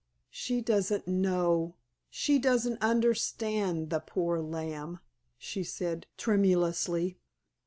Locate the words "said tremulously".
5.63-7.19